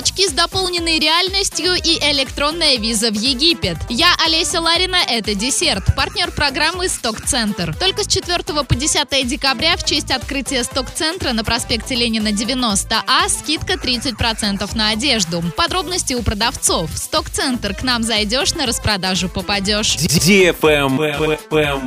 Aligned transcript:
очки 0.00 0.26
с 0.26 0.32
дополненной 0.32 0.98
реальностью 0.98 1.74
и 1.74 1.98
электронная 2.10 2.78
виза 2.78 3.10
в 3.10 3.14
Египет. 3.14 3.76
Я 3.90 4.14
Олеся 4.24 4.62
Ларина, 4.62 4.96
это 4.96 5.34
десерт, 5.34 5.94
партнер 5.94 6.30
программы 6.30 6.88
«Сток-центр». 6.88 7.76
Только 7.78 8.04
с 8.04 8.06
4 8.06 8.42
по 8.64 8.74
10 8.74 9.28
декабря 9.28 9.76
в 9.76 9.84
честь 9.84 10.10
открытия 10.10 10.64
«Сток-центра» 10.64 11.34
на 11.34 11.44
проспекте 11.44 11.94
Ленина 11.94 12.28
90А 12.28 13.28
скидка 13.28 13.74
30% 13.74 14.74
на 14.74 14.88
одежду. 14.88 15.42
Подробности 15.54 16.14
у 16.14 16.22
продавцов. 16.22 16.90
«Сток-центр» 16.96 17.74
к 17.74 17.82
нам 17.82 18.02
зайдешь, 18.02 18.54
на 18.54 18.64
распродажу 18.64 19.28
попадешь. 19.28 19.96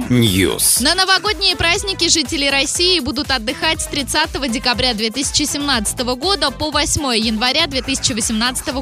News. 0.10 0.84
На 0.84 0.94
новогодние 0.94 1.56
праздники 1.56 2.10
жители 2.10 2.46
России 2.48 3.00
будут 3.00 3.32
отдыхать 3.32 3.82
с 3.82 3.88
30 3.88 4.52
декабря 4.52 4.94
2017 4.94 6.00
года 6.16 6.52
по 6.52 6.70
8 6.70 7.18
января 7.18 7.66
2018 7.66 8.03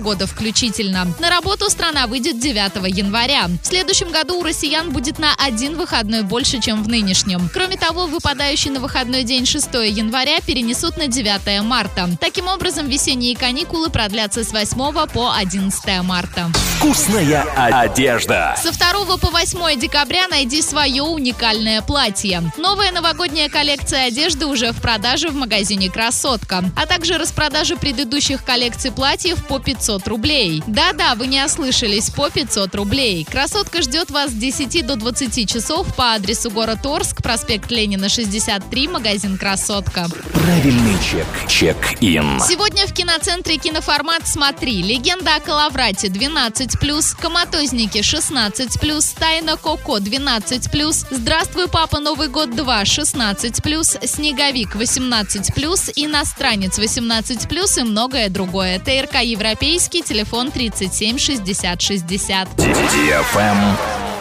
года 0.02 0.26
включительно. 0.26 1.08
На 1.20 1.30
работу 1.30 1.70
страна 1.70 2.08
выйдет 2.08 2.40
9 2.40 2.96
января. 2.96 3.48
В 3.62 3.66
следующем 3.66 4.12
году 4.12 4.40
у 4.40 4.44
россиян 4.44 4.90
будет 4.92 5.20
на 5.20 5.34
один 5.38 5.78
выходной 5.78 6.24
больше, 6.24 6.60
чем 6.60 6.84
в 6.84 6.88
нынешнем. 6.88 7.50
Кроме 7.54 7.78
того, 7.78 8.08
выпадающий 8.08 8.72
на 8.72 8.80
выходной 8.80 9.24
день 9.24 9.46
6 9.46 9.68
января 9.74 10.40
перенесут 10.42 10.98
на 10.98 11.08
9 11.08 11.62
марта. 11.64 12.10
Таким 12.20 12.48
образом, 12.48 12.88
весенние 12.88 13.38
каникулы 13.38 13.90
продлятся 13.90 14.44
с 14.44 14.52
8 14.52 15.08
по 15.08 15.34
11 15.34 16.02
марта. 16.02 16.50
Вкусная 16.78 17.44
одежда. 17.56 18.56
Со 18.62 18.72
2 18.72 19.18
по 19.18 19.30
8 19.30 19.80
декабря 19.80 20.28
найди 20.30 20.62
свое 20.64 21.04
уникальное 21.04 21.82
платье. 21.82 22.52
Новая 22.58 22.92
новогодняя 22.92 23.50
коллекция 23.50 24.08
одежды 24.08 24.48
уже 24.48 24.72
в 24.72 24.82
продаже 24.82 25.30
в 25.30 25.36
магазине 25.36 25.90
«Красотка», 25.90 26.64
а 26.76 26.86
также 26.88 27.18
распродажа 27.18 27.76
предыдущих 27.76 28.44
коллекций 28.44 28.92
платьев 28.92 29.11
по 29.48 29.60
500 29.60 30.08
рублей. 30.08 30.64
Да-да, 30.68 31.16
вы 31.16 31.28
не 31.28 31.44
ослышались, 31.44 32.10
по 32.10 32.30
500 32.30 32.74
рублей. 32.76 33.26
«Красотка» 33.30 33.82
ждет 33.82 34.10
вас 34.10 34.32
с 34.32 34.34
10 34.34 34.86
до 34.86 34.96
20 34.96 35.50
часов 35.50 35.94
по 35.96 36.14
адресу 36.14 36.50
город 36.50 36.86
Орск, 36.86 37.22
проспект 37.22 37.72
Ленина, 37.72 38.08
63, 38.08 38.88
магазин 38.88 39.38
«Красотка». 39.38 40.08
Правильный 40.42 40.98
чек. 41.04 41.28
Чек-ин. 41.48 42.40
Сегодня 42.40 42.88
в 42.88 42.94
киноцентре 42.94 43.58
«Киноформат» 43.58 44.28
смотри 44.28 44.82
«Легенда 44.82 45.36
о 45.36 45.40
Калаврате» 45.40 46.08
12+, 46.08 47.16
«Коматозники» 47.22 48.00
16+, 48.00 49.20
«Тайна 49.20 49.56
Коко» 49.56 50.00
12+, 50.00 51.06
«Здравствуй, 51.12 51.68
папа, 51.68 52.00
Новый 52.00 52.28
год 52.28 52.50
2» 52.50 52.84
16+, 52.84 54.08
«Снеговик» 54.08 54.76
18+, 54.76 55.94
«Иностранец» 55.96 56.80
18+, 56.80 57.80
и 57.80 57.84
многое 57.84 58.30
другое. 58.30 58.80
ТРК 58.80 59.22
«Европейский», 59.22 60.02
телефон 60.02 60.50
37 60.50 61.20
60 61.20 61.80
60. 61.80 62.48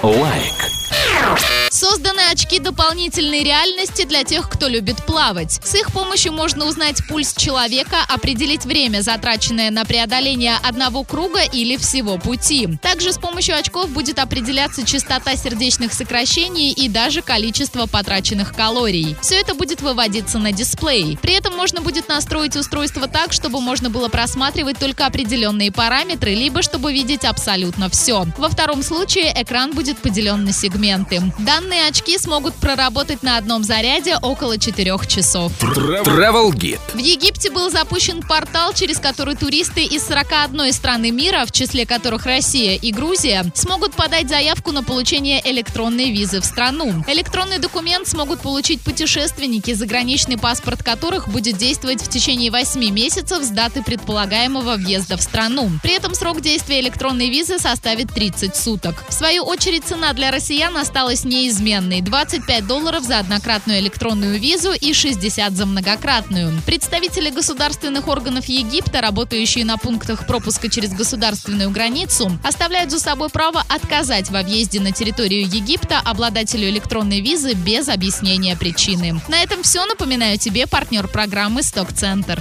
Лайк. 0.02 0.52
Созданы 1.90 2.20
очки 2.30 2.60
дополнительной 2.60 3.42
реальности 3.42 4.04
для 4.04 4.22
тех, 4.22 4.48
кто 4.48 4.68
любит 4.68 5.04
плавать. 5.06 5.58
С 5.64 5.74
их 5.74 5.90
помощью 5.90 6.32
можно 6.32 6.66
узнать 6.66 7.04
пульс 7.08 7.34
человека, 7.34 7.96
определить 8.08 8.64
время, 8.64 9.00
затраченное 9.00 9.72
на 9.72 9.84
преодоление 9.84 10.54
одного 10.62 11.02
круга 11.02 11.40
или 11.42 11.76
всего 11.76 12.16
пути. 12.16 12.68
Также 12.80 13.12
с 13.12 13.18
помощью 13.18 13.56
очков 13.56 13.90
будет 13.90 14.20
определяться 14.20 14.86
частота 14.86 15.34
сердечных 15.34 15.92
сокращений 15.92 16.70
и 16.70 16.88
даже 16.88 17.22
количество 17.22 17.86
потраченных 17.86 18.54
калорий. 18.54 19.16
Все 19.20 19.40
это 19.40 19.54
будет 19.54 19.80
выводиться 19.80 20.38
на 20.38 20.52
дисплей. 20.52 21.18
При 21.20 21.34
этом 21.34 21.56
можно 21.56 21.80
будет 21.80 22.08
настроить 22.08 22.54
устройство 22.54 23.08
так, 23.08 23.32
чтобы 23.32 23.60
можно 23.60 23.90
было 23.90 24.08
просматривать 24.08 24.78
только 24.78 25.06
определенные 25.06 25.72
параметры, 25.72 26.34
либо 26.34 26.62
чтобы 26.62 26.92
видеть 26.92 27.24
абсолютно 27.24 27.90
все. 27.90 28.26
Во 28.38 28.48
втором 28.48 28.84
случае 28.84 29.32
экран 29.34 29.72
будет 29.72 29.98
поделен 29.98 30.44
на 30.44 30.52
сегменты. 30.52 31.20
Данные 31.40 31.79
очки 31.88 32.18
смогут 32.18 32.54
проработать 32.54 33.22
на 33.22 33.36
одном 33.36 33.64
заряде 33.64 34.16
около 34.20 34.58
4 34.58 34.98
часов. 35.08 35.52
Travel 35.60 36.50
Guide. 36.52 36.80
В 36.94 36.98
Египте 36.98 37.50
был 37.50 37.70
запущен 37.70 38.22
портал, 38.22 38.72
через 38.72 38.98
который 38.98 39.36
туристы 39.36 39.84
из 39.84 40.06
41 40.06 40.72
страны 40.72 41.10
мира, 41.10 41.44
в 41.46 41.52
числе 41.52 41.86
которых 41.86 42.26
Россия 42.26 42.76
и 42.76 42.92
Грузия, 42.92 43.44
смогут 43.54 43.94
подать 43.94 44.28
заявку 44.28 44.72
на 44.72 44.82
получение 44.82 45.40
электронной 45.50 46.10
визы 46.10 46.40
в 46.40 46.44
страну. 46.44 47.04
Электронный 47.06 47.58
документ 47.58 48.08
смогут 48.08 48.40
получить 48.40 48.80
путешественники, 48.82 49.72
заграничный 49.72 50.38
паспорт 50.38 50.82
которых 50.82 51.28
будет 51.28 51.56
действовать 51.56 52.02
в 52.02 52.08
течение 52.08 52.50
8 52.50 52.80
месяцев 52.90 53.42
с 53.42 53.48
даты 53.48 53.82
предполагаемого 53.82 54.76
въезда 54.76 55.16
в 55.16 55.22
страну. 55.22 55.70
При 55.82 55.94
этом 55.94 56.14
срок 56.14 56.40
действия 56.40 56.80
электронной 56.80 57.30
визы 57.30 57.58
составит 57.58 58.12
30 58.12 58.56
суток. 58.56 59.04
В 59.08 59.12
свою 59.12 59.44
очередь, 59.44 59.84
цена 59.84 60.12
для 60.12 60.30
россиян 60.30 60.76
осталась 60.76 61.24
неизменной– 61.24 61.60
25 61.78 62.66
долларов 62.66 63.04
за 63.04 63.18
однократную 63.18 63.78
электронную 63.78 64.40
визу 64.40 64.72
и 64.72 64.92
60 64.92 65.52
за 65.52 65.66
многократную. 65.66 66.60
Представители 66.66 67.30
государственных 67.30 68.08
органов 68.08 68.46
Египта, 68.46 69.00
работающие 69.00 69.64
на 69.64 69.76
пунктах 69.76 70.26
пропуска 70.26 70.68
через 70.68 70.92
государственную 70.92 71.70
границу, 71.70 72.38
оставляют 72.42 72.90
за 72.90 72.98
собой 72.98 73.28
право 73.28 73.64
отказать 73.68 74.30
во 74.30 74.42
въезде 74.42 74.80
на 74.80 74.92
территорию 74.92 75.42
Египта 75.42 76.00
обладателю 76.04 76.68
электронной 76.68 77.20
визы 77.20 77.54
без 77.54 77.88
объяснения 77.88 78.56
причины. 78.56 79.20
На 79.28 79.42
этом 79.42 79.62
все. 79.62 79.84
Напоминаю 79.86 80.38
тебе 80.38 80.66
партнер 80.66 81.08
программы 81.08 81.62
«Сток-центр». 81.62 82.38